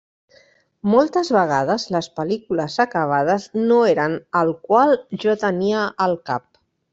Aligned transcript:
Moltes 0.93 1.27
vegades 1.35 1.85
les 1.95 2.07
pel·lícules 2.19 2.77
acabades 2.85 3.45
no 3.67 3.77
eren 3.91 4.17
el 4.41 4.55
qual 4.71 4.95
jo 5.27 5.37
tenia 5.45 5.85
al 6.09 6.19
cap. 6.33 6.49